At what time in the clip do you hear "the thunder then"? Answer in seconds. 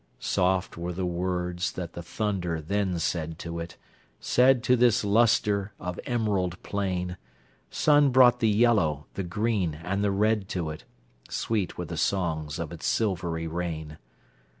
1.93-2.97